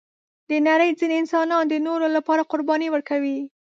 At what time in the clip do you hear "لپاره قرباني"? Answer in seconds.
2.15-2.87